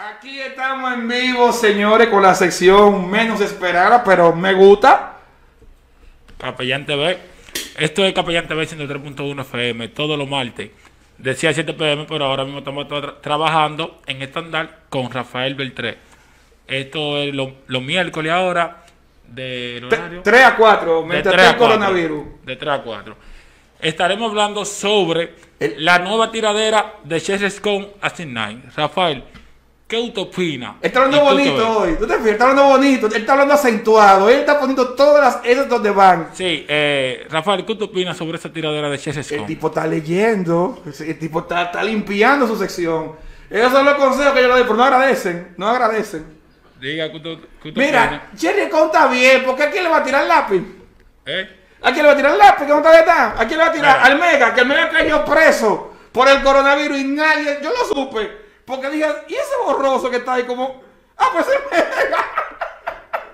Aquí 0.00 0.40
estamos 0.40 0.92
en 0.94 1.08
vivo, 1.08 1.52
señores, 1.52 2.06
con 2.06 2.22
la 2.22 2.32
sección 2.32 3.10
menos 3.10 3.40
esperada, 3.40 4.04
pero 4.04 4.32
me 4.32 4.54
gusta. 4.54 5.14
Capellán 6.38 6.86
TV. 6.86 7.18
Esto 7.76 8.04
es 8.04 8.12
Capellán 8.14 8.46
TV 8.46 8.64
103.1 8.64 9.40
FM, 9.40 9.88
todos 9.88 10.16
los 10.16 10.28
martes. 10.28 10.70
Decía 11.16 11.52
7 11.52 11.72
pm, 11.72 12.04
pero 12.08 12.26
ahora 12.26 12.44
mismo 12.44 12.60
estamos 12.60 12.86
tra- 12.86 13.20
trabajando 13.20 14.00
en 14.06 14.22
estándar 14.22 14.82
con 14.88 15.10
Rafael 15.10 15.56
Beltré. 15.56 15.98
Esto 16.68 17.18
es 17.18 17.34
lo- 17.34 17.54
los 17.66 17.82
miércoles 17.82 18.30
ahora 18.30 18.84
del 19.26 19.84
horario. 19.86 20.22
3 20.22 20.44
a 20.44 20.54
4, 20.54 21.02
de 21.02 21.08
mientras 21.08 21.34
3 21.34 21.44
está 21.44 21.48
a 21.48 21.50
el 21.54 21.58
4. 21.58 21.76
coronavirus. 21.80 22.26
De 22.44 22.54
3 22.54 22.72
a 22.72 22.82
4. 22.82 23.16
Estaremos 23.80 24.30
hablando 24.30 24.64
sobre 24.64 25.34
El- 25.58 25.84
la 25.84 25.98
nueva 25.98 26.30
tiradera 26.30 26.94
de 27.02 27.20
Chess 27.20 27.60
con 27.60 27.88
a 28.00 28.12
9 28.16 28.62
Rafael, 28.76 29.24
¿qué 29.88 29.98
usted 29.98 30.22
opina? 30.22 30.76
Está 30.82 31.02
hablando 31.02 31.16
¿Y 31.16 31.20
tú 31.20 31.26
qué 31.26 31.50
bonito 31.50 31.78
hoy. 31.78 31.96
¿Tú 31.98 32.06
te 32.06 32.14
fijas? 32.14 32.32
Está 32.32 32.44
hablando 32.44 32.64
bonito. 32.68 33.06
Él 33.06 33.14
está 33.14 33.32
hablando 33.32 33.54
acentuado. 33.54 34.28
Él 34.28 34.40
está 34.40 34.60
poniendo 34.60 34.90
todas 34.90 35.24
las 35.24 35.46
esas 35.46 35.68
donde 35.68 35.90
van. 35.90 36.28
Sí, 36.34 36.66
eh, 36.68 37.26
Rafael, 37.30 37.64
¿qué 37.64 37.74
tú 37.74 37.86
opinas 37.86 38.16
sobre 38.16 38.36
esa 38.36 38.52
tiradera 38.52 38.90
de 38.90 38.98
Chess 38.98 39.32
El 39.32 39.46
tipo 39.46 39.68
está 39.68 39.86
leyendo. 39.86 40.82
El 41.00 41.18
tipo 41.18 41.40
está, 41.40 41.62
está 41.62 41.82
limpiando 41.82 42.46
su 42.46 42.56
sección. 42.56 43.12
Esos 43.48 43.72
son 43.72 43.86
los 43.86 43.94
consejos 43.94 44.34
que 44.34 44.42
yo 44.42 44.48
le 44.48 44.54
doy, 44.54 44.62
pero 44.62 44.74
no 44.74 44.84
agradecen. 44.84 45.54
No 45.56 45.66
agradecen. 45.66 46.38
Diga, 46.78 47.10
¿qué 47.10 47.22
qué 47.62 47.72
tú 47.72 47.80
Mira, 47.80 48.30
Jerry 48.38 48.68
Con 48.68 48.86
está 48.86 49.08
bien. 49.08 49.42
¿Por 49.42 49.56
qué 49.56 49.64
a 49.64 49.70
quién 49.70 49.84
le 49.84 49.90
va 49.90 49.96
a 49.96 50.04
tirar 50.04 50.22
el 50.22 50.28
lápiz? 50.28 50.62
¿Eh? 51.24 51.48
¿A 51.80 51.92
quién 51.92 52.02
le 52.02 52.08
va 52.08 52.12
a 52.12 52.16
tirar 52.16 52.32
el 52.32 52.38
lápiz? 52.38 52.66
¿Que 52.66 52.70
no 52.70 52.76
está 52.76 52.98
está? 52.98 53.40
¿A 53.40 53.46
quién 53.46 53.58
le 53.58 53.64
va 53.64 53.70
a 53.70 53.72
tirar? 53.72 53.96
Mira. 53.96 54.04
Al 54.04 54.18
Mega, 54.20 54.54
que 54.54 54.60
el 54.60 54.66
Mega 54.68 54.90
cayó 54.90 55.24
preso 55.24 55.94
por 56.12 56.28
el 56.28 56.42
coronavirus 56.42 56.98
y 56.98 57.04
nadie, 57.04 57.58
yo 57.62 57.70
lo 57.70 57.84
supe. 57.86 58.47
Porque 58.68 58.88
dije, 58.90 59.06
¿y 59.28 59.34
ese 59.34 59.54
borroso 59.64 60.08
que 60.10 60.18
está 60.18 60.34
ahí 60.34 60.44
como? 60.44 60.80
Ah, 61.16 61.30
pues 61.32 61.46
el 61.48 61.62
Mega. 61.70 62.24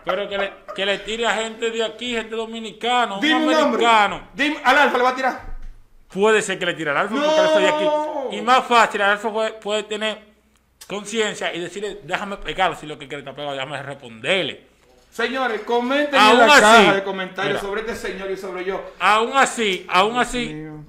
Pero 0.04 0.28
que 0.28 0.38
le, 0.38 0.52
que 0.76 0.86
le 0.86 0.98
tire 1.00 1.26
a 1.26 1.34
gente 1.34 1.70
de 1.70 1.84
aquí, 1.84 2.12
gente 2.14 2.34
dominicana, 2.36 3.14
un 3.14 3.20
Dime 3.20 3.34
un 3.34 3.41
nombre. 3.46 3.62
americano. 3.84 4.28
Dime, 4.32 4.58
al 4.64 4.78
Alfa 4.78 4.96
le 4.98 5.02
va 5.04 5.10
a 5.10 5.14
tirar. 5.16 5.41
Puede 6.08 6.41
ser 6.41 6.58
que 6.58 6.66
le 6.66 6.74
tire 6.74 6.91
al 6.92 6.96
alfa 6.98 7.14
No. 7.14 7.22
porque 7.22 7.41
él 7.41 7.46
estoy 7.46 7.64
aquí. 7.66 8.36
Y 8.36 8.42
más 8.42 8.64
fácil, 8.64 9.00
el 9.00 9.06
alfa 9.08 9.32
puede, 9.32 9.52
puede 9.54 9.82
tener 9.82 10.18
conciencia 10.86 11.52
y 11.52 11.58
decirle, 11.60 12.00
déjame 12.04 12.36
pegarlo 12.36 12.76
si 12.76 12.86
lo 12.86 12.96
que 12.98 13.08
quiere 13.08 13.20
está 13.22 13.34
pegado, 13.34 13.54
déjame 13.54 13.82
responderle. 13.82 14.66
Señores, 15.10 15.62
comenten 15.62 16.19
Aún 16.20 16.41
en 16.41 16.46
la 16.46 16.52
así, 16.52 16.60
caja 16.62 16.94
de 16.94 17.02
comentarios 17.04 17.54
mira. 17.54 17.60
sobre 17.60 17.80
este 17.80 17.96
señor 17.96 18.30
y 18.30 18.36
sobre 18.36 18.64
yo. 18.64 18.80
Aún 19.00 19.32
así, 19.36 19.86
aún 19.88 20.16
así, 20.19 20.46
Mío. 20.54 20.84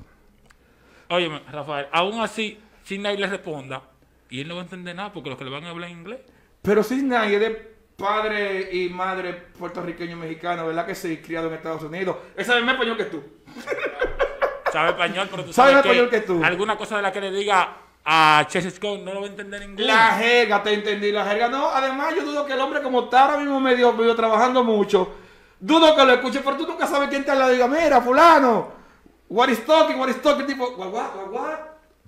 óyeme, 1.09 1.41
Rafael, 1.52 1.87
aún 1.91 2.21
así, 2.21 2.59
si 2.83 2.97
nadie 2.97 3.17
le 3.17 3.27
responda, 3.27 3.81
y 4.36 4.41
él 4.41 4.50
no 4.50 4.55
va 4.55 4.61
a 4.61 4.64
entender 4.66 4.94
nada 4.95 5.14
porque 5.14 5.30
los 5.30 5.38
que 5.38 5.45
le 5.45 5.50
van 5.50 5.64
a 5.64 5.69
hablar 5.69 5.89
en 5.89 6.00
inglés. 6.00 6.19
Pero 6.61 6.83
si 6.83 7.02
nadie 7.02 7.39
de 7.39 7.52
padre 7.95 8.69
y 8.73 8.89
madre 8.89 9.33
puertorriqueño 9.58 10.17
mexicano, 10.17 10.67
¿verdad 10.67 10.86
que 10.86 10.94
sí? 10.94 11.17
Criado 11.17 11.47
en 11.47 11.53
Estados 11.53 11.83
Unidos. 11.83 12.17
Él 12.36 12.44
sabe 12.44 12.61
más 12.61 12.73
español 12.73 12.97
que 12.97 13.05
tú. 13.05 13.23
Sabe 14.73 14.89
español, 14.89 15.27
pero 15.31 15.45
tú 15.45 15.53
Sabe 15.53 15.72
sabes 15.72 15.86
español 15.86 16.09
que 16.09 16.19
tú. 16.19 16.44
alguna 16.44 16.77
cosa 16.77 16.97
de 16.97 17.02
la 17.03 17.11
que 17.14 17.22
le 17.22 17.31
diga 17.31 17.77
a 18.03 18.45
Chess 18.50 18.75
Scott 18.75 19.00
no 19.03 19.14
lo 19.14 19.22
va 19.22 19.27
a 19.27 19.30
entender 19.30 19.61
en 19.61 19.69
inglés. 19.72 19.88
La 19.88 20.17
jerga, 20.17 20.61
te 20.64 20.73
entendí, 20.73 21.14
la 21.14 21.23
jerga. 21.25 21.47
No, 21.47 21.70
además 21.70 22.14
yo 22.14 22.25
dudo 22.25 22.45
que 22.45 22.52
el 22.52 22.59
hombre 22.59 22.81
como 22.81 23.05
está 23.05 23.23
ahora 23.23 23.38
mismo 23.38 23.58
medio, 23.61 23.94
medio 23.94 24.14
trabajando 24.17 24.66
mucho, 24.66 25.16
dudo 25.61 25.95
que 25.95 26.03
lo 26.03 26.11
escuche, 26.11 26.42
pero 26.44 26.58
tú 26.58 26.67
nunca 26.67 26.86
sabes 26.88 27.08
quién 27.08 27.23
te 27.23 27.33
la 27.33 27.47
diga, 27.47 27.70
mira, 27.70 28.02
fulano, 28.02 28.73
what 29.30 29.47
is 29.47 29.66
talking, 29.66 29.97
what 29.97 30.09
is 30.09 30.22
talking, 30.22 30.45
tipo, 30.45 30.67
what, 30.72 30.89
what, 30.92 31.16
what, 31.16 31.31
what? 31.31 31.59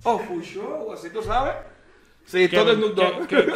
Oh, 0.04 0.18
full 0.18 0.42
show, 0.42 0.92
así 0.92 1.08
tú 1.08 1.22
sabes. 1.22 1.54
Sí, 2.30 2.48
¿Qué- 2.48 2.56
todo 2.56 2.72
es 2.72 2.78
nudo. 2.78 3.26
qué- 3.26 3.36
qué- 3.36 3.52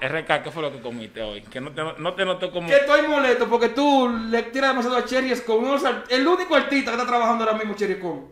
RK, 0.08 0.42
¿qué 0.44 0.50
fue 0.52 0.62
lo 0.62 0.70
que 0.72 0.80
comiste 0.80 1.20
hoy? 1.20 1.42
Que 1.42 1.60
no 1.60 1.72
te, 1.72 1.82
no 1.98 2.14
te 2.14 2.24
noto 2.24 2.52
como... 2.52 2.68
Que 2.68 2.76
estoy 2.76 3.02
molesto 3.08 3.48
porque 3.48 3.70
tú 3.70 4.08
le 4.30 4.44
tiras 4.44 4.70
demasiado 4.70 4.96
a 4.96 5.04
Cherry 5.04 5.36
con 5.40 5.64
el 6.08 6.26
único 6.26 6.54
artista 6.54 6.92
que 6.92 6.96
está 6.96 7.06
trabajando 7.08 7.44
ahora 7.44 7.56
mismo, 7.58 7.74
Cherry 7.74 7.98
con. 7.98 8.28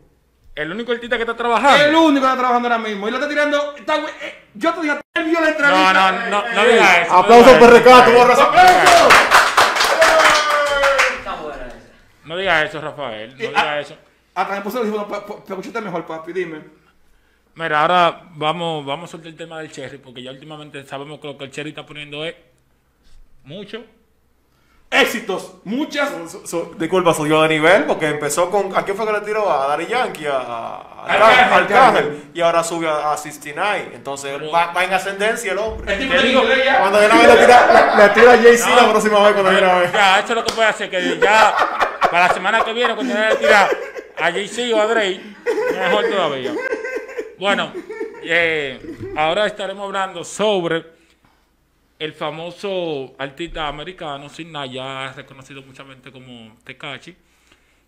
El 0.54 0.70
único 0.72 0.92
artista 0.92 1.16
que 1.16 1.22
está 1.24 1.36
trabajando. 1.36 1.84
El 1.84 1.94
único 1.94 2.24
que 2.24 2.30
está 2.32 2.38
trabajando 2.38 2.68
ahora 2.68 2.78
mismo. 2.78 3.08
Y 3.08 3.10
lo 3.10 3.16
está 3.18 3.28
tirando. 3.28 3.74
está 3.76 3.96
eh, 3.96 4.44
yo 4.54 4.72
te 4.74 4.80
dije, 4.82 5.00
él 5.14 5.24
vio 5.24 5.40
la 5.40 5.48
entrevista. 5.50 5.92
No, 5.92 6.12
no, 6.12 6.30
no, 6.30 6.54
no 6.54 6.64
digas 6.64 6.98
eso. 7.02 7.12
Aplauso 7.14 7.46
no 7.46 7.52
digas 7.56 7.72
eso. 7.74 7.82
PRK, 7.84 8.04
tuvo 8.06 8.24
razón. 8.24 8.46
¡Aplausos! 8.46 9.14
Está 11.18 11.34
buena 11.34 11.66
esa. 11.66 11.76
No 12.24 12.36
digas 12.36 12.64
eso, 12.70 12.80
Rafael. 12.80 13.30
No 13.36 13.44
Eh, 13.44 13.48
digas 13.48 13.64
ah. 13.66 13.80
eso. 13.80 13.96
Hasta 14.36 14.54
me 14.54 14.60
puse 14.62 14.80
el 14.80 14.90
para 14.94 15.18
escucharte 15.26 15.80
mejor, 15.80 16.06
papi, 16.06 16.32
dime. 16.32 16.85
Mira, 17.56 17.80
ahora 17.80 18.22
vamos, 18.34 18.84
vamos 18.84 19.08
a 19.08 19.12
soltar 19.12 19.28
el 19.28 19.36
tema 19.36 19.58
del 19.58 19.72
cherry, 19.72 19.98
porque 19.98 20.22
ya 20.22 20.30
últimamente 20.30 20.84
sabemos 20.86 21.18
que 21.20 21.26
lo 21.26 21.38
que 21.38 21.44
el 21.44 21.50
cherry 21.50 21.70
está 21.70 21.84
poniendo 21.86 22.24
es 22.24 22.34
mucho. 23.44 23.82
Éxitos, 24.90 25.54
muchas. 25.64 26.10
Su- 26.44 26.74
disculpa, 26.78 27.12
subió 27.12 27.42
de 27.42 27.48
nivel 27.48 27.84
porque 27.84 28.06
empezó 28.08 28.50
con. 28.50 28.76
¿A 28.76 28.84
quién 28.84 28.96
fue 28.96 29.04
que 29.06 29.12
le 29.12 29.20
tiró? 29.22 29.50
A 29.50 29.66
Daddy 29.68 29.86
Yankee, 29.86 30.26
a, 30.26 30.36
a, 30.38 31.06
a 31.06 31.56
Arcángel. 31.56 32.30
Y 32.32 32.40
ahora 32.40 32.62
sube 32.62 32.86
a, 32.88 33.12
a 33.12 33.16
69. 33.16 33.90
Entonces 33.94 34.32
Pero- 34.38 34.52
va, 34.52 34.72
va 34.72 34.84
en 34.84 34.92
ascendencia 34.94 35.50
el 35.52 35.58
hombre. 35.58 35.92
El 35.94 35.98
tipo 36.08 36.22
digo, 36.22 36.42
ya. 36.64 36.78
Cuando 36.78 36.98
viene 37.00 37.14
a 37.14 37.16
ver, 37.18 37.28
le 37.30 37.36
tira, 37.46 37.96
le, 37.96 38.02
le 38.02 38.08
tira 38.14 38.32
a 38.34 38.38
Jay-Z 38.38 38.68
No. 38.70 38.76
la 38.82 38.90
próxima 38.90 39.22
vez 39.24 39.32
cuando 39.32 39.50
viene 39.50 39.66
a 39.66 39.78
ver. 39.80 39.92
Ya, 39.92 40.18
eso 40.20 40.28
es 40.28 40.34
lo 40.36 40.44
que 40.44 40.52
puede 40.54 40.68
hacer, 40.68 40.88
que 40.90 41.18
ya 41.20 41.54
para 42.10 42.28
la 42.28 42.34
semana 42.34 42.64
que 42.64 42.72
viene, 42.72 42.94
cuando 42.94 43.12
le 43.14 43.34
tira 43.36 43.68
a 44.18 44.30
JC 44.30 44.72
o 44.72 44.80
a 44.80 44.86
Drake, 44.86 45.20
mejor 45.72 46.04
todavía. 46.08 46.52
Bueno, 47.38 47.72
eh, 48.22 48.80
ahora 49.16 49.46
estaremos 49.46 49.84
hablando 49.84 50.24
sobre 50.24 50.84
el 51.98 52.12
famoso 52.12 53.14
artista 53.18 53.68
americano, 53.68 54.28
Sidney, 54.28 54.72
ya 54.74 55.12
reconocido 55.14 55.62
muchamente 55.62 56.10
como 56.10 56.56
Tekashi, 56.64 57.14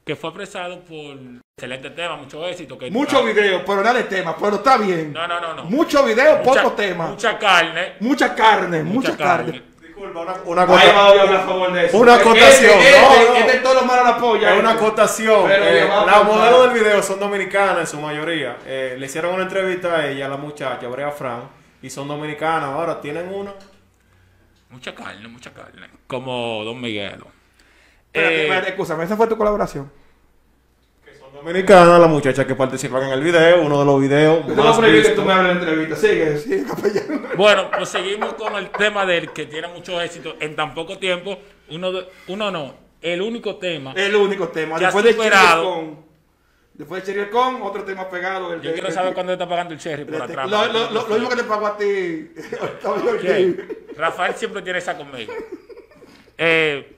que 0.05 0.17
fue 0.17 0.31
apresado 0.31 0.81
por 0.81 1.17
excelente 1.57 1.91
tema, 1.91 2.17
mucho 2.17 2.47
éxito. 2.47 2.79
Que 2.79 2.91
Mucho 2.91 3.25
video, 3.25 3.65
pero 3.65 3.83
nada 3.83 3.99
de 3.99 4.05
tema, 4.05 4.37
pero 4.37 4.57
está 4.57 4.77
bien. 4.79 5.13
No, 5.13 5.27
no, 5.27 5.41
no, 5.41 5.55
no. 5.55 5.65
Mucho 5.65 6.05
video, 6.05 6.39
Mucha- 6.39 6.63
poco 6.63 6.75
tema. 6.75 7.09
Mucha 7.09 7.39
carne. 7.39 7.95
Mucha 8.01 8.35
carne, 8.35 8.83
mucha, 8.83 9.11
Mucha 9.13 9.17
carne. 9.17 9.53
carne. 9.53 9.69
Disculpa, 9.99 10.21
una, 10.21 10.35
una, 10.45 10.63
Ahí 10.63 10.69
acota- 10.69 10.93
va 10.95 11.01
a 11.07 11.09
hablar 11.11 11.35
a 11.35 11.41
favor 11.41 11.73
de 11.73 11.87
eso. 11.87 11.99
Una 11.99 12.13
Este- 12.17 12.29
acotación, 12.29 12.71
Este, 12.79 12.89
este, 12.91 13.01
no. 13.31 13.35
este 13.37 13.59
todo 13.59 13.75
lo 13.75 13.83
malo 13.83 14.05
la 14.05 14.11
apoya. 14.11 14.55
es 14.55 14.61
una 14.61 14.71
acotación. 14.71 15.51
Eh, 15.51 15.89
las 16.07 16.25
modelos 16.25 16.63
del 16.73 16.81
video 16.83 17.03
son 17.03 17.19
dominicanas 17.19 17.79
en 17.81 17.87
su 17.89 18.01
mayoría. 18.01 18.57
Eh, 18.65 18.95
le 18.97 19.07
hicieron 19.07 19.35
una 19.35 19.43
entrevista 19.43 19.97
a 19.97 20.07
ella, 20.09 20.27
a 20.27 20.29
la 20.29 20.37
muchacha, 20.37 20.87
Brea 20.87 21.11
Fran, 21.11 21.49
y 21.83 21.91
son 21.91 22.07
dominicanas. 22.07 22.71
Ahora 22.71 23.01
tienen 23.01 23.29
uno. 23.33 23.55
Mucha 24.71 24.95
carne, 24.95 25.27
mucha 25.27 25.53
carne. 25.53 25.89
Como 26.07 26.63
Don 26.65 26.81
Miguelo. 26.81 27.27
Espérate, 28.13 28.35
Eh, 28.37 28.43
espérate, 28.45 28.69
escúchame, 28.71 29.05
esa 29.05 29.17
fue 29.17 29.27
tu 29.27 29.37
colaboración. 29.37 29.91
Dominicanas, 31.43 32.01
las 32.01 32.11
muchachas 32.11 32.47
que 32.47 32.55
participan 32.57 33.05
en 33.05 33.11
el 33.11 33.21
video, 33.23 33.63
uno 33.63 33.79
de 33.79 33.85
los 33.85 34.01
videos. 34.01 34.41
Yo 34.41 34.47
te 34.49 34.53
voy 34.55 34.61
a 34.61 34.69
más 34.71 34.79
prohibir 34.79 35.03
que 35.05 35.09
tú 35.11 35.23
me 35.23 35.33
hables 35.33 35.53
en 35.53 35.57
la 35.59 35.63
entrevista. 35.71 35.97
Sigue, 35.97 36.39
sigue, 36.39 36.65
capellán. 36.65 37.29
Bueno, 37.37 37.71
pues 37.77 37.89
seguimos 37.91 38.35
con 38.35 38.55
el 38.57 38.71
tema 38.71 39.07
del 39.07 39.31
que 39.33 39.47
tiene 39.47 39.69
mucho 39.69 40.01
éxito 40.01 40.35
en 40.41 40.57
tan 40.57 40.75
poco 40.75 40.99
tiempo. 40.99 41.39
Uno, 41.71 41.93
de- 41.93 42.09
uno 42.27 42.51
no, 42.51 42.75
el 43.01 43.23
único 43.23 43.57
tema. 43.57 43.93
El 43.95 44.17
único 44.17 44.49
tema. 44.49 44.79
Después 44.81 45.05
de 45.05 45.13
superado. 45.13 45.63
Cherry 45.63 45.87
Con. 45.87 46.09
Después 46.75 47.07
de 47.07 47.13
Cherry 47.15 47.31
Con, 47.31 47.63
otro 47.63 47.85
tema 47.85 48.09
pegado. 48.11 48.53
El 48.55 48.61
Yo 48.61 48.71
de- 48.71 48.75
quiero 48.75 48.91
saber 48.91 49.15
cuándo 49.15 49.33
está 49.33 49.49
pagando 49.49 49.75
el 49.75 49.81
cherry 49.81 50.05
por 50.05 50.21
atrás. 50.21 50.51
Lo, 50.51 50.67
lo, 50.67 50.91
lo, 50.91 51.07
lo 51.09 51.15
mismo 51.15 51.29
que 51.29 51.37
te 51.37 51.45
pagó 51.45 51.67
a 51.69 51.77
ti. 51.77 52.31
Rafael 53.97 54.35
siempre 54.35 54.63
tiene 54.63 54.81
esa 54.81 54.97
conmigo. 54.97 55.33
Eh, 56.37 56.97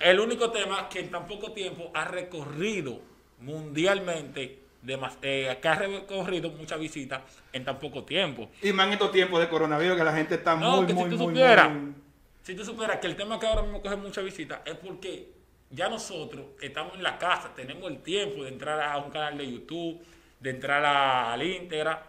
el 0.00 0.20
único 0.20 0.50
tema 0.52 0.88
que 0.88 1.00
en 1.00 1.10
tan 1.10 1.26
poco 1.26 1.52
tiempo 1.52 1.90
ha 1.94 2.04
recorrido 2.04 3.00
mundialmente, 3.40 4.60
demas- 4.82 5.18
eh, 5.22 5.58
que 5.60 5.68
ha 5.68 5.74
recorrido 5.74 6.50
muchas 6.50 6.78
visitas 6.78 7.22
en 7.52 7.64
tan 7.64 7.78
poco 7.78 8.04
tiempo. 8.04 8.50
Y 8.62 8.72
más 8.72 8.86
en 8.86 8.94
estos 8.94 9.12
tiempos 9.12 9.40
de 9.40 9.48
coronavirus 9.48 9.96
que 9.96 10.04
la 10.04 10.12
gente 10.12 10.34
está 10.36 10.54
No, 10.56 10.78
muy, 10.78 10.86
que 10.86 10.94
muy, 10.94 11.04
si 11.04 11.10
tú 11.10 11.16
muy, 11.16 11.26
supieras, 11.34 11.70
muy- 11.70 11.94
si 12.42 12.54
tú 12.54 12.64
supieras 12.64 12.98
que 12.98 13.06
el 13.08 13.16
tema 13.16 13.38
que 13.40 13.46
ahora 13.46 13.62
mismo 13.62 13.82
coge 13.82 13.96
mucha 13.96 14.20
visita 14.20 14.62
es 14.64 14.74
porque 14.76 15.30
ya 15.70 15.88
nosotros 15.88 16.46
estamos 16.60 16.94
en 16.94 17.02
la 17.02 17.18
casa, 17.18 17.52
tenemos 17.54 17.90
el 17.90 17.98
tiempo 18.02 18.44
de 18.44 18.50
entrar 18.50 18.80
a 18.80 18.96
un 18.98 19.10
canal 19.10 19.36
de 19.36 19.50
YouTube, 19.50 20.00
de 20.38 20.50
entrar 20.50 20.84
a- 20.84 21.32
al 21.32 21.42
íntegra, 21.42 22.04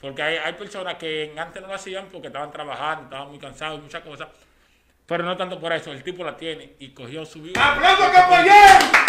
porque 0.00 0.22
hay, 0.22 0.36
hay 0.38 0.54
personas 0.54 0.94
que 0.94 1.34
antes 1.36 1.60
no 1.60 1.68
lo 1.68 1.74
hacían 1.74 2.08
porque 2.10 2.28
estaban 2.28 2.50
trabajando, 2.50 3.04
estaban 3.04 3.28
muy 3.28 3.38
cansados, 3.38 3.82
muchas 3.82 4.02
cosas, 4.02 4.28
pero 5.06 5.24
no 5.24 5.36
tanto 5.36 5.60
por 5.60 5.72
eso, 5.74 5.92
el 5.92 6.02
tipo 6.02 6.24
la 6.24 6.36
tiene 6.36 6.72
y 6.78 6.88
cogió 6.90 7.26
su 7.26 7.42
vida. 7.42 7.72
¡Aplauso 7.74 8.10
capellán! 8.10 9.01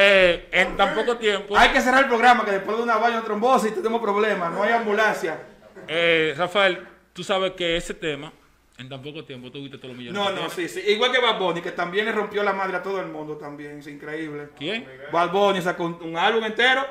Eh, 0.00 0.48
en 0.52 0.76
tan 0.76 0.94
poco 0.94 1.16
tiempo, 1.16 1.56
Hay 1.56 1.70
que 1.70 1.80
cerrar 1.80 2.02
el 2.04 2.08
programa 2.08 2.44
que 2.44 2.52
después 2.52 2.76
de 2.76 2.82
una 2.84 2.96
baña 2.98 3.22
trombosis 3.22 3.74
tenemos 3.74 4.00
problemas, 4.00 4.52
no 4.52 4.62
hay 4.62 4.72
ambulancia. 4.72 5.40
eh, 5.88 6.34
Rafael, 6.36 6.86
tú 7.12 7.24
sabes 7.24 7.52
que 7.52 7.76
ese 7.76 7.94
tema, 7.94 8.32
en 8.78 8.88
tan 8.88 9.02
poco 9.02 9.24
tiempo, 9.24 9.50
tuviste 9.50 9.76
todos 9.78 9.90
los 9.90 9.98
millones. 9.98 10.20
No, 10.22 10.30
no, 10.30 10.48
sí, 10.50 10.68
sí. 10.68 10.80
Igual 10.86 11.10
que 11.10 11.18
Bad 11.20 11.38
Bunny, 11.38 11.60
que 11.62 11.72
también 11.72 12.04
le 12.04 12.12
rompió 12.12 12.42
la 12.44 12.52
madre 12.52 12.76
a 12.76 12.82
todo 12.82 13.00
el 13.00 13.08
mundo 13.08 13.36
también, 13.36 13.78
es 13.80 13.86
increíble. 13.88 14.50
¿Quién? 14.56 14.86
Bad 15.10 15.30
Bunny 15.32 15.62
sacó 15.62 15.84
un, 15.84 15.94
un 16.02 16.16
álbum 16.16 16.44
entero 16.44 16.86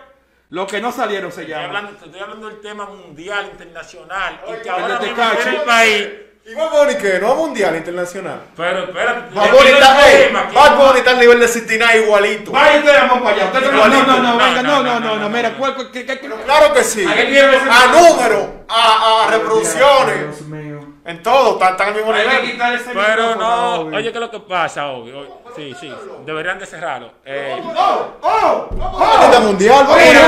Los 0.50 0.68
que 0.70 0.82
no 0.82 0.92
salieron 0.92 1.32
se 1.32 1.42
Estoy 1.44 1.54
llaman. 1.56 1.76
hablando, 1.78 2.06
estoy 2.06 2.20
hablando 2.20 2.48
del 2.50 2.60
tema 2.62 2.86
mundial, 2.88 3.48
internacional, 3.52 4.42
y 4.48 4.52
que 4.64 4.70
Oye, 4.70 4.70
ahora 4.70 5.00
mismo 5.00 5.24
en 5.42 5.48
el 5.56 5.62
país. 5.62 6.08
¿Y 6.50 6.54
Bad 6.56 6.72
Bunny 6.72 6.96
qué? 6.96 7.20
¿No 7.20 7.32
es 7.32 7.36
mundial, 7.38 7.76
internacional? 7.76 8.42
Pero 8.56 8.86
espérate, 8.86 9.36
Bad 9.36 9.52
Bunny 9.52 9.70
está, 9.70 9.98
que- 10.06 10.56
Bad 10.56 10.78
Bunny 10.78 11.00
está 11.00 11.12
al 11.12 11.20
nivel 11.20 11.40
de 11.42 11.48
69 11.50 12.04
igualito. 12.06 12.52
Vaya 12.52 12.80
ustedes 12.80 13.02
vamos 13.02 13.22
para 13.22 13.36
allá. 13.36 13.52
No, 13.54 13.60
no, 13.60 13.76
Igualito. 13.76 14.06
no, 14.06 14.18
no, 14.18 14.24
No, 14.24 14.38
venga, 14.38 14.64
no, 14.64 14.70
no, 14.72 14.84
no, 14.84 14.84
no, 14.84 15.00
no, 15.00 15.16
no, 15.16 15.16
no, 15.24 15.30
mira. 15.30 15.54
¿cuál, 15.58 15.76
qué- 15.92 16.06
qué- 16.06 16.20
qué- 16.20 16.20
Claro 16.46 16.74
que 16.74 16.84
sí. 16.86 17.06
A 17.06 17.92
números, 17.92 18.48
a, 18.70 19.26
a 19.26 19.32
reproducciones, 19.32 20.38
Dios 20.38 20.42
mío. 20.48 20.77
En 21.08 21.24
todo, 21.24 21.54
están, 21.54 21.88
al 21.90 21.96
mismo 21.96 22.12
Hay 22.12 22.22
que 22.24 22.30
nivel. 22.30 22.52
quitar 22.52 22.74
ese 22.76 22.90
Pero 22.94 23.36
no, 23.36 23.76
obvio. 23.82 23.98
oye, 23.98 24.12
¿qué 24.12 24.18
es 24.18 24.22
lo 24.22 24.30
que 24.30 24.40
pasa, 24.42 24.88
obvio? 24.88 25.20
Oye, 25.20 25.30
Sí, 25.56 25.74
sí, 25.80 25.92
deberían 26.26 26.60
de 26.60 26.66
cerrarlo. 26.68 27.12
Eh, 27.26 27.60
¡Oh! 27.76 28.06
¡Oh! 28.22 28.68
Bunny 28.70 29.34
es 29.36 29.40
mundial, 29.42 29.86
Oye, 29.90 30.12
es- 30.12 30.22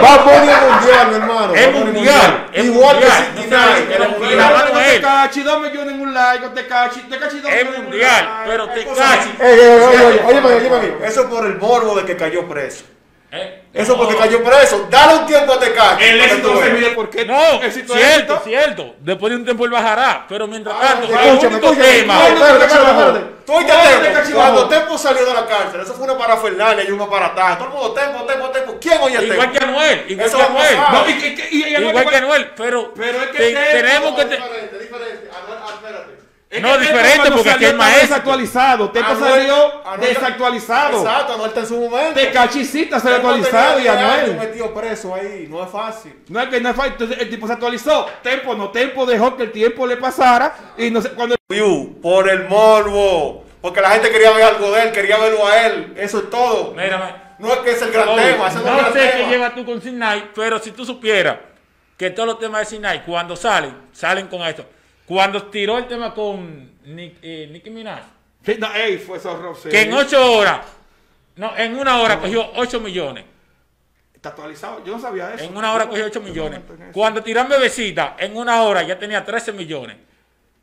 Bunny 0.00 0.52
es 0.52 0.62
mundial, 0.62 1.08
mi 1.08 1.14
hermano. 1.16 1.54
Es 1.54 1.72
mundial, 1.74 2.46
es 2.52 2.64
Igual 2.66 2.98
que 2.98 3.04
mundial, 3.06 3.28
no 3.34 3.40
69, 3.42 3.74
se- 3.74 3.82
era 3.82 3.96
pero- 3.98 4.10
mundial. 4.10 4.32
y 4.32 4.36
la 4.36 4.50
mano 4.50 4.70
Te 4.78 4.96
él. 4.96 5.02
cachi, 5.02 5.42
dos 5.42 5.60
millones 5.60 5.94
en 5.94 6.00
un 6.02 6.14
like, 6.14 6.48
te 6.50 6.66
cachi, 6.68 7.00
te 7.00 7.18
cachi 7.18 7.40
dos 7.40 7.50
Es 7.50 7.56
millones 7.56 7.74
en 7.74 7.80
un 7.80 7.90
mundial, 7.90 8.24
like. 8.24 8.50
pero 8.50 8.62
Hay 8.70 8.78
te 8.80 8.84
cosas- 8.84 9.16
cachi. 9.16 9.28
Ey, 9.40 9.52
ey, 9.52 9.60
ey, 9.60 9.80
oye, 9.80 10.20
oye, 10.26 10.40
óyeme 10.56 10.76
aquí. 10.76 10.92
Eso 11.04 11.20
es 11.22 11.26
por 11.26 11.46
el 11.46 11.58
morbo 11.58 11.94
de 11.96 12.04
que 12.04 12.16
cayó 12.16 12.46
preso. 12.48 12.84
Eh, 13.32 13.62
Eso 13.72 13.92
no. 13.92 13.98
porque 13.98 14.16
cayó 14.16 14.42
preso. 14.42 14.86
Dale 14.90 15.14
un 15.20 15.26
tiempo 15.26 15.52
a 15.52 15.58
Tecachi. 15.60 16.04
El 16.04 16.18
para 16.18 16.28
que 16.28 16.34
éxito 16.34 16.54
no 16.54 16.60
se 16.62 16.70
mide 16.70 16.90
por 16.90 17.10
qué. 17.10 17.24
No, 17.24 17.62
éxito 17.62 17.94
cierto, 17.94 18.34
éxito. 18.34 18.40
cierto. 18.44 18.94
Después 19.00 19.30
de 19.30 19.36
un 19.36 19.44
tiempo 19.44 19.64
él 19.64 19.70
bajará, 19.70 20.26
pero 20.28 20.46
mientras 20.46 20.74
Ah, 20.78 20.88
tanto, 20.98 21.06
el 21.06 21.12
escúchame, 21.14 21.54
escúchame. 21.56 22.02
No, 22.06 22.26
espérate, 22.26 22.64
espérate. 22.64 23.20
Tú 23.46 23.52
oíste 23.56 24.32
Cuando? 24.34 24.68
Tempo 24.68 24.98
salió 24.98 25.24
de 25.24 25.34
la 25.34 25.46
cárcel, 25.46 25.80
eso 25.80 25.94
fue 25.94 26.04
una 26.04 26.16
parafernalia 26.18 26.84
y 26.84 26.90
un 26.90 27.00
aparataje. 27.00 27.56
Todo 27.56 27.64
el 27.68 27.72
mundo, 27.74 27.92
Tempo, 27.92 28.24
Tempo, 28.24 28.48
Tempo. 28.50 28.78
¿Quién 28.80 28.98
oye 29.02 29.18
Tempo? 29.18 29.32
Igual 29.34 29.52
que 29.52 29.64
Anuel, 29.64 30.04
igual 30.08 30.30
que 30.30 30.42
Anuel. 30.42 30.78
Igual 31.88 32.08
que 32.10 32.16
Anuel, 32.16 32.50
pero, 32.56 32.92
tenemos 32.96 34.14
que... 34.14 34.24
No, 34.24 34.28
te- 34.30 34.36
diferente, 34.36 34.78
diferente. 34.78 35.30
Anuel, 35.36 35.58
ah, 35.62 35.70
espérate. 35.74 36.10
Es 36.50 36.60
No, 36.60 36.76
diferente, 36.78 37.30
porque 37.30 37.48
aquí 37.50 37.64
es 37.64 37.74
maestro. 37.76 38.08
desactualizado. 38.08 38.90
Tempo 38.90 39.08
Anuel- 39.12 39.30
salió 39.30 39.84
Anuel- 39.84 40.00
desactualizado. 40.00 40.98
Exacto, 40.98 41.32
Anuel 41.34 41.48
está 41.50 41.60
en 41.60 41.66
su 41.66 41.76
momento. 41.80 42.14
Te 42.20 42.32
cachicita 42.32 42.98
salió 42.98 43.16
actualizado 43.18 43.78
y 43.78 43.82
tenía 43.84 43.92
10 43.96 44.04
años 44.10 44.30
Anuel. 44.30 44.48
metido 44.48 44.74
preso 44.74 45.14
ahí. 45.14 45.46
No 45.48 45.62
es 45.62 45.70
fácil. 45.70 46.12
No 46.28 46.40
es 46.40 46.48
que 46.48 46.60
no 46.60 46.70
es 46.70 46.74
fácil. 46.76 46.92
Entonces 46.92 47.18
el 47.20 47.30
tipo 47.30 47.46
se 47.46 47.52
actualizó. 47.52 48.06
Tempo 48.24 48.54
no. 48.56 48.70
Tempo 48.70 49.06
dejó 49.06 49.36
que 49.36 49.44
el 49.44 49.52
tiempo 49.52 49.86
le 49.86 49.96
pasara. 49.96 50.56
Y 50.76 50.90
no 50.90 51.00
sé, 51.00 51.10
cuando 51.10 51.36
View, 51.48 52.00
por 52.02 52.28
el 52.28 52.48
morbo. 52.48 53.44
Porque 53.60 53.80
la 53.80 53.90
gente 53.90 54.10
quería 54.10 54.32
ver 54.32 54.42
algo 54.42 54.72
de 54.72 54.82
él, 54.82 54.92
quería 54.92 55.18
verlo 55.18 55.46
a 55.46 55.66
él. 55.66 55.94
Eso 55.96 56.18
es 56.18 56.30
todo. 56.30 56.72
Mírame. 56.72 57.14
No 57.38 57.52
es 57.52 57.58
que 57.60 57.70
es 57.70 57.82
el 57.82 57.92
gran 57.92 58.08
Oye, 58.08 58.32
tema, 58.32 58.48
ese 58.48 58.58
no, 58.58 58.64
no 58.64 58.76
gran 58.78 58.92
sé 58.92 58.98
qué 59.00 59.16
tema. 59.18 59.30
llevas 59.30 59.54
tú 59.54 59.64
con 59.64 59.80
Sinai, 59.80 60.30
pero 60.34 60.58
si 60.58 60.72
tú 60.72 60.84
supieras 60.84 61.36
que 61.96 62.10
todos 62.10 62.26
los 62.26 62.38
temas 62.40 62.60
de 62.60 62.76
Sinai, 62.76 63.04
cuando 63.04 63.36
salen, 63.36 63.74
salen 63.92 64.26
con 64.26 64.42
esto. 64.42 64.66
Cuando 65.10 65.42
tiró 65.46 65.76
el 65.76 65.88
tema 65.88 66.14
con 66.14 66.70
Nick- 66.86 67.18
eh, 67.20 67.48
Nicki 67.50 67.68
Minaj, 67.68 67.98
Sí, 68.46 68.54
no, 68.60 68.72
ey, 68.72 68.96
fue 68.96 69.18
eso, 69.18 69.36
Rob, 69.36 69.56
sí. 69.60 69.68
que 69.68 69.82
en 69.82 69.92
ocho 69.92 70.34
horas, 70.34 70.60
no, 71.34 71.54
en 71.56 71.76
una 71.76 72.00
hora 72.00 72.20
cogió 72.20 72.48
8 72.54 72.78
millones. 72.80 73.24
Está 74.14 74.28
actualizado. 74.28 74.84
Yo 74.84 74.92
no 74.92 75.00
sabía 75.00 75.34
eso. 75.34 75.42
En 75.44 75.56
una 75.56 75.72
hora 75.74 75.88
cogió 75.88 76.02
no- 76.04 76.06
8 76.06 76.20
yo 76.20 76.22
no 76.22 76.28
millones. 76.28 76.60
Cuando 76.92 77.24
tiran 77.24 77.48
bebecita, 77.48 78.14
en 78.20 78.36
una 78.36 78.62
hora 78.62 78.84
ya 78.84 78.96
tenía 79.00 79.24
13 79.24 79.52
millones. 79.52 79.96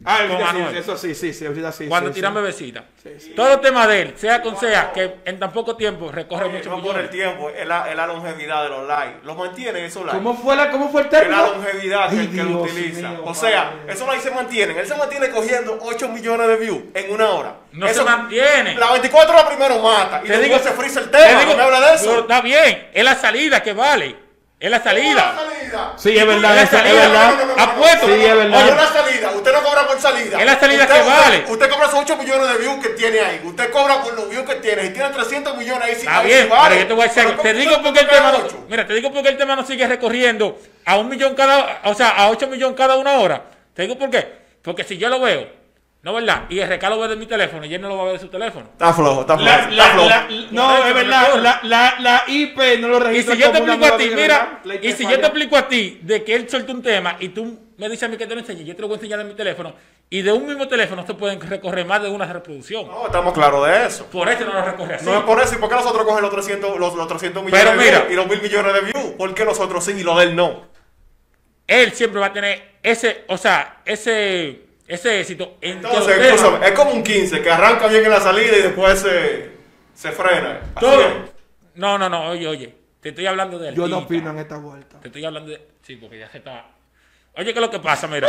Ah, 0.05 0.19
con 0.27 0.37
sí, 0.37 0.43
Anuel. 0.43 0.77
eso 0.77 0.95
sí, 0.95 1.15
sí, 1.15 1.33
sí, 1.33 1.45
ahorita 1.47 1.71
sí. 1.71 1.87
Cuando 1.87 2.09
sí, 2.11 2.15
tiran 2.15 2.31
sí. 2.31 2.35
bebecita. 2.39 2.83
Sí, 3.01 3.09
sí. 3.19 3.29
Todo 3.35 3.53
el 3.55 3.61
tema 3.61 3.87
de 3.87 4.01
él, 4.03 4.13
sea 4.15 4.43
con 4.43 4.55
sea, 4.55 4.91
que 4.93 5.15
en 5.25 5.39
tan 5.39 5.51
poco 5.51 5.75
tiempo 5.75 6.11
recorre 6.11 6.45
Oye, 6.45 6.57
muchos 6.59 6.67
no 6.77 6.83
por 6.83 6.99
el 6.99 7.09
tiempo, 7.09 7.49
es 7.49 7.65
la, 7.67 7.89
es 7.89 7.95
la 7.95 8.05
longevidad 8.05 8.61
de 8.63 8.69
los 8.69 8.87
likes. 8.87 9.19
Lo 9.25 9.33
mantienen 9.33 9.83
esos 9.83 10.05
likes. 10.05 10.17
¿Cómo 10.21 10.35
fue, 10.37 10.55
la, 10.55 10.69
¿Cómo 10.69 10.89
fue 10.91 11.01
el 11.01 11.07
Es 11.07 11.11
término? 11.11 11.41
la 11.41 11.47
longevidad 11.49 12.09
que, 12.11 12.19
Ay, 12.19 12.27
que 12.27 12.39
él 12.41 12.47
Dios 12.47 12.61
utiliza. 12.71 13.09
mío, 13.09 13.21
o 13.25 13.33
sea, 13.33 13.71
padre. 13.71 13.93
esos 13.93 14.07
likes 14.07 14.23
se 14.23 14.31
mantienen. 14.31 14.77
Él 14.77 14.87
se 14.87 14.95
mantiene 14.95 15.29
cogiendo 15.29 15.79
8 15.81 16.09
millones 16.09 16.47
de 16.47 16.55
views 16.57 16.81
en 16.93 17.11
una 17.11 17.29
hora. 17.31 17.55
No 17.71 17.87
se 17.87 18.03
mantiene. 18.03 18.75
La 18.75 18.91
24 18.91 19.33
horas 19.33 19.45
primero 19.47 19.79
mata. 19.79 20.21
Y 20.23 20.27
Te 20.27 20.37
digo- 20.39 20.59
se 20.59 20.71
frisa 20.73 20.99
el 20.99 21.09
Te 21.09 21.17
tema. 21.17 21.39
digo, 21.39 21.51
no 21.53 21.57
me 21.57 21.63
habla 21.63 21.79
de 21.79 21.97
pero 21.97 22.11
eso. 22.11 22.19
está 22.19 22.41
bien, 22.41 22.89
es 22.93 23.03
la 23.03 23.15
salida 23.15 23.63
que 23.63 23.73
vale. 23.73 24.15
Es 24.59 24.71
la 24.71 24.81
salida. 24.81 25.35
¿Cómo 25.71 25.83
la 25.83 25.89
salida? 25.89 25.93
Sí, 25.97 26.17
es 26.17 26.27
verdad, 26.27 26.57
es, 26.57 26.63
es 26.63 26.69
salida, 26.69 26.93
verdad. 27.07 27.33
Apuesto. 27.57 28.05
Sí, 28.07 28.11
es 28.25 28.35
verdad. 28.35 28.63
Oye, 28.63 28.71
una 28.73 28.87
salida. 28.87 29.31
Usted 29.31 29.53
no 29.53 29.63
cobra 29.63 29.87
por 29.87 29.99
salida. 30.01 30.39
Es 30.39 30.45
la 30.45 30.59
salida 30.59 30.83
Usted- 30.83 30.95
que 30.95 31.01
usted- 31.01 31.21
vale. 31.21 31.45
Usted 31.47 31.69
cobra 31.69 31.85
esos 31.87 31.99
8 31.99 32.17
millones 32.17 32.47
de 32.53 32.57
views 32.57 32.83
que 32.83 32.89
tiene 32.89 33.19
ahí. 33.19 33.41
Usted 33.43 33.71
cobra 33.71 34.01
por 34.01 34.13
los 34.13 34.29
views 34.29 34.45
que 34.45 34.55
tiene. 34.55 34.81
Si 34.83 34.89
tiene 34.93 35.09
300 35.09 35.57
millones 35.57 35.83
ahí 35.83 35.91
Está 35.93 36.19
ahí 36.19 36.25
bien, 36.27 36.43
sí 36.43 36.49
vale. 36.49 36.69
pero 36.69 36.81
yo 36.81 36.87
te 36.87 36.93
voy 36.93 37.03
a 37.03 37.07
decir, 37.07 37.23
Pero 37.23 37.41
te 37.41 37.49
¿cómo 37.49 37.59
digo 37.59 37.81
porque 37.83 37.99
el 37.99 38.07
tema 38.07 38.31
no, 38.31 38.47
mira, 38.69 38.87
te 38.87 38.93
digo 38.93 39.11
porque 39.13 39.29
el 39.29 39.37
tema 39.37 39.55
no 39.55 39.65
sigue 39.65 39.87
recorriendo 39.87 40.59
a 40.85 40.97
un 40.97 41.09
millón 41.09 41.35
cada, 41.35 41.81
o 41.85 41.93
sea, 41.93 42.09
a 42.09 42.29
8 42.29 42.47
millones 42.47 42.77
cada 42.77 42.95
una 42.97 43.13
hora. 43.19 43.43
Te 43.73 43.83
digo 43.83 43.97
por 43.97 44.09
qué. 44.09 44.47
Porque 44.61 44.83
si 44.83 44.97
yo 44.97 45.07
lo 45.09 45.19
veo, 45.19 45.47
no 46.07 46.13
verdad, 46.13 46.43
y 46.47 46.57
el 46.59 46.69
recalo 46.69 46.95
lo 46.95 47.01
ve 47.01 47.07
de 47.09 47.15
mi 47.17 47.25
teléfono 47.25 47.65
y 47.65 47.73
él 47.75 47.81
no 47.81 47.89
lo 47.89 47.97
va 47.97 48.03
a 48.03 48.05
ver 48.05 48.13
de 48.13 48.19
su 48.19 48.29
teléfono. 48.29 48.67
Está 48.71 48.93
flojo, 48.93 49.21
está 49.21 49.37
flojo. 49.37 49.51
La- 49.51 49.59
está 49.63 49.75
la- 49.75 49.85
flojo. 49.91 50.07
la- 50.09 50.27
no, 50.51 50.85
es 50.87 50.93
verdad. 50.93 51.35
La, 51.41 51.59
la, 51.63 51.95
la 51.99 52.23
IP 52.27 52.57
no 52.79 52.87
lo 52.87 52.97
Y 52.97 52.99
registra 53.01 53.35
si 53.35 53.41
yo 53.41 53.51
te 53.51 53.57
explico 53.57 53.85
a 53.85 53.97
ti, 53.97 54.09
mira, 54.15 54.61
y 54.81 54.91
si 54.93 55.03
yo 55.03 55.19
te 55.19 55.25
explico 55.25 55.57
a 55.57 55.67
ti 55.67 55.99
de 56.01 56.23
que 56.23 56.33
él 56.35 56.49
suelta 56.49 56.71
un 56.71 56.81
tema 56.81 57.17
y 57.19 57.27
tú 57.29 57.59
me 57.77 57.89
dices 57.89 58.03
a 58.03 58.07
mí 58.07 58.15
que 58.15 58.25
te 58.25 58.33
lo 58.35 58.39
enseñes, 58.39 58.65
yo 58.65 58.73
te 58.73 58.81
lo 58.81 58.87
voy 58.87 58.95
a 58.95 58.97
enseñar 58.99 59.19
de 59.19 59.25
mi 59.25 59.33
teléfono, 59.33 59.73
y 60.09 60.21
de 60.21 60.31
un 60.31 60.45
mismo 60.47 60.65
teléfono 60.69 61.05
se 61.05 61.13
pueden 61.13 61.41
recorrer 61.41 61.85
más 61.85 62.01
de 62.01 62.09
una 62.09 62.25
reproducción. 62.31 62.87
No, 62.87 63.05
estamos 63.07 63.33
claros 63.33 63.67
de 63.67 63.85
eso. 63.87 64.05
Por 64.05 64.29
eso 64.29 64.45
no 64.45 64.53
lo 64.53 64.63
recorre 64.63 64.95
así. 64.95 65.05
No 65.05 65.17
es 65.17 65.23
por 65.25 65.41
eso, 65.41 65.55
¿y 65.55 65.57
por 65.57 65.67
qué 65.67 65.75
nosotros 65.75 66.05
cogen 66.05 66.21
los 66.21 66.31
300, 66.31 66.79
los, 66.79 66.95
los 66.95 67.07
300 67.09 67.43
millones 67.43 67.65
Pero 67.65 67.77
de 67.77 67.85
mira. 67.85 67.99
views 67.99 68.11
y 68.13 68.15
los 68.15 68.27
mil 68.27 68.41
millones 68.41 68.73
de 68.73 68.81
views? 68.81 69.13
¿Por 69.17 69.33
qué 69.35 69.43
nosotros 69.43 69.83
sí 69.83 69.91
y 69.91 70.03
lo 70.03 70.15
de 70.17 70.23
él 70.23 70.35
no? 70.37 70.67
Él 71.67 71.91
siempre 71.91 72.21
va 72.21 72.27
a 72.27 72.33
tener 72.33 72.75
ese, 72.81 73.25
o 73.27 73.37
sea, 73.37 73.81
ese, 73.83 74.66
ese 74.87 75.19
éxito 75.19 75.57
en 75.61 75.77
Entonces, 75.77 76.17
es 76.63 76.71
como 76.71 76.91
un 76.91 77.03
15 77.03 77.41
que 77.41 77.49
arranca 77.51 77.87
bien 77.87 78.05
en 78.05 78.11
la 78.11 78.21
salida 78.21 78.57
y 78.57 78.61
después 78.61 78.99
se, 78.99 79.51
se 79.93 80.11
frena. 80.11 80.61
Todo. 80.79 81.03
No, 81.75 81.97
no, 81.97 82.09
no, 82.09 82.29
oye, 82.29 82.47
oye. 82.47 82.75
Te 83.01 83.09
estoy 83.09 83.27
hablando 83.27 83.59
de 83.59 83.73
Yo 83.73 83.87
no 83.87 83.99
opino 83.99 84.31
en 84.31 84.39
esta 84.39 84.57
vuelta. 84.57 84.99
Te 84.99 85.07
estoy 85.07 85.23
hablando 85.23 85.51
de. 85.51 85.61
Sí, 85.83 85.95
porque 85.97 86.17
ya 86.19 86.29
se 86.29 86.39
está. 86.39 86.65
Oye, 87.35 87.53
¿qué 87.53 87.59
es 87.59 87.65
lo 87.65 87.69
que 87.69 87.79
pasa? 87.79 88.07
Mira. 88.07 88.27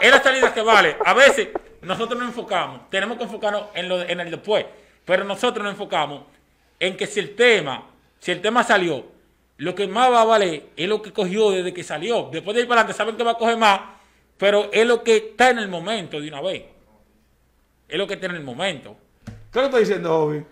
Es 0.00 0.10
la 0.10 0.22
salida 0.22 0.52
que 0.54 0.60
vale. 0.62 0.96
A 1.04 1.14
veces 1.14 1.48
nosotros 1.82 2.18
nos 2.18 2.28
enfocamos. 2.28 2.88
Tenemos 2.90 3.16
que 3.18 3.24
enfocarnos 3.24 3.64
en, 3.74 3.88
lo 3.88 3.98
de- 3.98 4.12
en 4.12 4.20
el 4.20 4.30
después. 4.30 4.64
Pero 5.04 5.24
nosotros 5.24 5.62
nos 5.64 5.72
enfocamos 5.72 6.22
en 6.80 6.96
que 6.96 7.06
si 7.06 7.20
el 7.20 7.34
tema, 7.34 7.86
si 8.18 8.30
el 8.32 8.40
tema 8.40 8.62
salió, 8.62 9.04
lo 9.56 9.74
que 9.74 9.86
más 9.88 10.10
va 10.12 10.22
a 10.22 10.24
valer 10.24 10.66
es 10.76 10.88
lo 10.88 11.00
que 11.02 11.12
cogió 11.12 11.50
desde 11.50 11.72
que 11.72 11.82
salió. 11.82 12.28
Después 12.30 12.54
de 12.54 12.62
ir 12.62 12.68
para 12.68 12.82
adelante, 12.82 12.96
saben 12.96 13.16
que 13.16 13.24
va 13.24 13.32
a 13.32 13.38
coger 13.38 13.56
más. 13.56 13.80
Pero 14.38 14.70
es 14.72 14.86
lo 14.86 15.02
que 15.02 15.16
está 15.16 15.50
en 15.50 15.58
el 15.58 15.68
momento 15.68 16.20
de 16.20 16.28
una 16.28 16.40
vez. 16.40 16.64
Es 17.88 17.98
lo 17.98 18.06
que 18.06 18.14
está 18.14 18.26
en 18.26 18.36
el 18.36 18.44
momento. 18.44 18.96
¿Qué 19.52 19.58
le 19.58 19.64
estoy 19.66 19.80
diciendo, 19.80 20.16
Obi? 20.16 20.44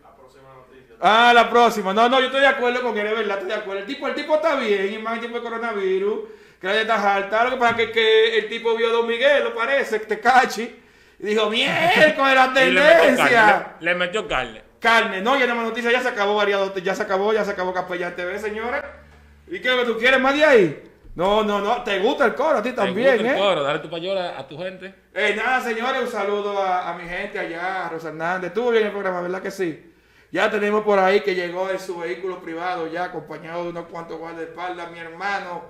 Ah, 1.00 1.32
la 1.34 1.48
próxima. 1.48 1.92
No, 1.92 2.08
no, 2.08 2.18
yo 2.18 2.26
estoy 2.26 2.40
de 2.40 2.46
acuerdo 2.46 2.82
con 2.82 2.96
él, 2.96 3.06
es 3.06 3.16
verdad, 3.16 3.36
estoy 3.38 3.48
de 3.48 3.54
acuerdo. 3.54 3.80
El 3.82 3.86
tipo, 3.86 4.08
el 4.08 4.14
tipo 4.14 4.34
está 4.36 4.56
bien, 4.56 4.92
y 4.94 4.98
más 4.98 5.14
en 5.14 5.20
tiempo 5.20 5.38
de 5.38 5.44
coronavirus, 5.44 6.20
que 6.60 6.66
la 6.66 6.72
gente 6.72 6.92
está 6.92 7.14
alta. 7.14 7.44
Lo 7.44 7.50
que 7.50 7.56
pasa 7.56 7.82
es 7.82 7.90
que, 7.90 8.38
el 8.38 8.48
tipo 8.48 8.74
vio 8.76 8.88
a 8.88 8.92
Don 8.92 9.06
Miguel, 9.06 9.44
lo 9.44 9.54
parece, 9.54 10.00
que 10.00 10.06
te 10.06 10.20
cachi, 10.20 10.74
y 11.18 11.26
dijo, 11.26 11.50
miércoles, 11.50 12.16
la 12.16 12.52
Y 12.66 12.70
le 12.70 12.80
metió 12.80 12.94
tendencia. 12.94 13.30
carne. 13.30 13.72
Le, 13.80 13.94
metió 13.94 14.28
carne. 14.28 14.62
Carne, 14.80 15.20
no, 15.20 15.38
ya 15.38 15.46
no 15.46 15.54
más 15.54 15.66
noticias, 15.66 15.92
ya 15.92 16.02
se 16.02 16.08
acabó 16.08 16.36
variado, 16.36 16.74
ya 16.78 16.94
se 16.94 17.02
acabó, 17.02 17.32
ya 17.32 17.44
se 17.44 17.50
acabó 17.50 17.72
Capellán 17.74 18.16
TV, 18.16 18.38
señora. 18.38 19.02
¿Y 19.48 19.60
qué 19.60 19.68
es 19.68 19.74
lo 19.74 19.80
que 19.82 19.92
tú 19.92 19.98
quieres 19.98 20.20
más 20.20 20.34
de 20.34 20.44
ahí? 20.44 20.82
No, 21.16 21.42
no, 21.42 21.60
no, 21.60 21.82
te 21.82 21.98
gusta 21.98 22.26
el 22.26 22.34
coro 22.34 22.58
a 22.58 22.62
ti 22.62 22.70
¿Te 22.70 22.76
también, 22.76 23.16
gusta 23.16 23.30
el 23.30 23.36
¿eh? 23.36 23.38
coro? 23.38 23.62
Dale 23.62 23.78
tu 23.80 23.88
payola 23.90 24.38
a 24.38 24.46
tu 24.46 24.56
gente. 24.58 24.94
Eh, 25.14 25.34
nada, 25.34 25.60
señores, 25.62 26.02
un 26.02 26.08
saludo 26.08 26.58
a, 26.62 26.90
a 26.90 26.94
mi 26.98 27.08
gente 27.08 27.38
allá, 27.38 27.86
a 27.86 27.88
Rosa 27.88 28.08
Hernández. 28.08 28.48
Estuvo 28.48 28.70
bien 28.70 28.84
el 28.86 28.92
programa, 28.92 29.22
¿verdad 29.22 29.40
que 29.42 29.50
sí? 29.50 29.92
Ya 30.30 30.50
tenemos 30.50 30.84
por 30.84 30.98
ahí 30.98 31.20
que 31.20 31.34
llegó 31.34 31.70
en 31.70 31.80
su 31.80 31.98
vehículo 31.98 32.40
privado, 32.42 32.86
ya 32.86 33.04
acompañado 33.04 33.64
de 33.64 33.70
unos 33.70 33.86
cuantos 33.86 34.18
guardaespaldas. 34.18 34.90
Mi 34.90 34.98
hermano 34.98 35.62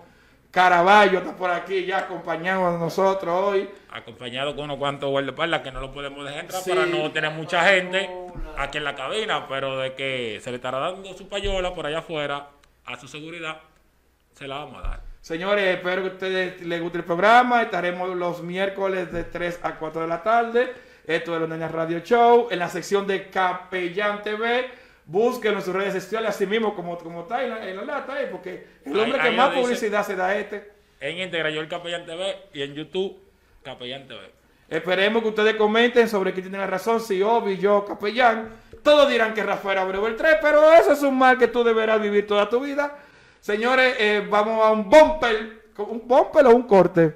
Caraballo 0.50 1.18
está 1.18 1.36
por 1.36 1.50
aquí, 1.50 1.84
ya 1.84 1.98
acompañado 1.98 2.72
de 2.72 2.78
nosotros 2.78 3.32
hoy. 3.44 3.70
acompañado 3.92 4.56
con 4.56 4.64
unos 4.64 4.78
cuantos 4.78 5.10
guardaespaldas 5.10 5.60
que 5.60 5.70
no 5.70 5.80
lo 5.80 5.92
podemos 5.92 6.24
dejar 6.24 6.40
entrar 6.40 6.62
Sí. 6.62 6.70
para 6.70 6.86
no 6.86 7.12
tener 7.12 7.30
mucha 7.30 7.62
gente 7.68 8.10
aquí 8.56 8.78
en 8.78 8.84
la 8.84 8.94
cabina, 8.96 9.46
pero 9.48 9.78
de 9.78 9.94
que 9.94 10.40
se 10.42 10.50
le 10.50 10.56
estará 10.56 10.78
dando 10.80 11.12
su 11.14 11.28
payola 11.28 11.72
por 11.74 11.86
allá 11.86 11.98
afuera 11.98 12.48
a 12.84 12.98
su 12.98 13.06
seguridad, 13.06 13.60
se 14.32 14.48
la 14.48 14.56
vamos 14.58 14.82
a 14.84 14.88
dar. 14.88 15.00
Señores, 15.30 15.75
espero 15.76 16.02
que 16.02 16.09
a 16.09 16.12
ustedes 16.12 16.62
les 16.64 16.80
guste 16.80 16.99
el 16.99 17.04
programa. 17.04 17.61
Estaremos 17.62 18.14
los 18.14 18.45
miércoles 18.45 19.11
de 19.11 19.25
3 19.25 19.59
a 19.64 19.75
4 19.76 20.02
de 20.02 20.06
la 20.06 20.23
tarde. 20.23 20.73
Esto 21.04 21.35
es 21.35 21.40
los 21.40 21.49
Nenas 21.49 21.73
Radio 21.73 21.99
Show. 21.99 22.47
En 22.52 22.61
la 22.61 22.68
sección 22.68 23.09
de 23.09 23.28
Capellán 23.28 24.23
TV. 24.23 24.71
Búsquenlo 25.04 25.59
en 25.59 25.64
sus 25.64 25.75
redes 25.75 25.95
sociales, 26.00 26.30
así 26.30 26.47
mismo 26.47 26.76
como, 26.76 26.97
como 26.99 27.23
está 27.23 27.42
en 27.42 27.50
la, 27.50 27.68
en 27.68 27.76
la 27.76 27.83
lata 27.85 28.12
ahí, 28.14 28.26
porque 28.30 28.66
el 28.85 28.95
Ahí- 28.95 29.00
hombre 29.00 29.21
que 29.21 29.26
ahí 29.28 29.37
más 29.37 29.50
dice. 29.50 29.62
publicidad 29.62 30.06
se 30.06 30.14
da 30.14 30.37
este. 30.37 30.71
En 31.00 31.18
Integra 31.18 31.50
yo 31.50 31.61
el 31.61 31.66
Capellán 31.68 32.06
TV 32.06 32.37
y 32.52 32.62
en 32.62 32.75
YouTube 32.75 33.18
Capellán 33.64 34.06
TV. 34.06 34.21
Esperemos 34.68 35.23
que 35.25 35.28
ustedes 35.30 35.56
comenten 35.56 36.09
sobre 36.09 36.33
quién 36.35 36.45
tiene 36.45 36.59
la 36.59 36.68
razón, 36.68 37.00
si 37.00 37.21
Obi, 37.21 37.56
yo, 37.59 37.85
Capellán. 37.85 38.49
Todos 38.85 39.09
dirán 39.09 39.35
que 39.35 39.42
Rafael 39.42 39.78
Abreu 39.78 40.06
el 40.06 40.14
3, 40.14 40.37
pero 40.40 40.73
eso 40.73 40.92
es 40.92 41.02
un 41.02 41.18
mal 41.18 41.37
que 41.37 41.49
tú 41.49 41.64
deberás 41.64 42.00
vivir 42.00 42.28
toda 42.28 42.49
tu 42.49 42.61
vida. 42.61 42.97
Señores, 43.50 43.94
eh, 44.00 44.26
vamos 44.28 44.58
a 44.60 44.72
un 44.72 44.90
bumper. 44.90 45.70
¿Un 45.78 46.02
bumper 46.04 46.46
o 46.46 46.56
un 46.56 46.62
corte? 46.64 47.14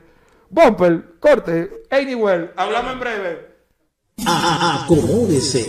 Bumper, 0.48 1.18
corte, 1.18 1.82
anywhere. 1.90 2.52
Hablamos 2.56 2.92
en 2.92 3.00
breve. 3.00 3.46
A- 4.26 4.84
Acomódese, 4.84 5.66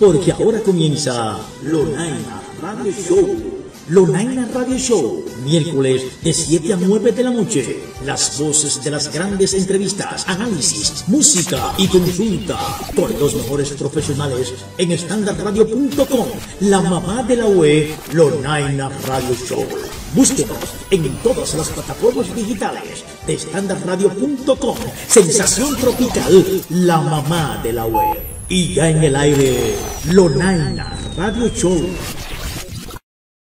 porque 0.00 0.32
ahora 0.32 0.58
comienza 0.62 1.38
Lonaina 1.62 2.42
Radio 2.60 2.90
Show. 2.90 3.60
Lonaina 3.88 4.48
Radio 4.52 4.76
Show, 4.78 5.24
miércoles 5.44 6.20
de 6.24 6.32
7 6.32 6.72
a 6.72 6.76
9 6.76 7.12
de 7.12 7.22
la 7.22 7.30
noche. 7.30 7.78
Las 8.04 8.36
voces 8.40 8.82
de 8.82 8.90
las 8.90 9.12
grandes 9.14 9.54
entrevistas, 9.54 10.28
análisis, 10.28 11.04
música 11.06 11.72
y 11.78 11.86
consulta 11.86 12.58
con 12.96 13.16
los 13.20 13.36
mejores 13.36 13.70
profesionales 13.74 14.54
en 14.76 14.90
standardradio.com. 14.98 16.26
La 16.62 16.80
mamá 16.80 17.22
de 17.22 17.36
la 17.36 17.46
web, 17.46 17.94
Lonaina 18.12 18.88
Radio 19.06 19.34
Show. 19.36 19.66
Búsquenos 20.14 20.58
en 20.90 21.08
todas 21.18 21.54
las 21.54 21.68
plataformas 21.68 22.34
digitales 22.34 23.04
de 23.26 23.38
standardradio.com. 23.38 24.76
Sensación 25.06 25.76
tropical, 25.76 26.62
la 26.70 27.00
mamá 27.00 27.60
de 27.62 27.72
la 27.72 27.86
web. 27.86 28.18
Y 28.48 28.74
ya 28.74 28.90
en 28.90 29.04
el 29.04 29.14
aire, 29.14 29.76
Lonaina 30.06 30.98
Radio 31.16 31.48
Show. 31.48 31.80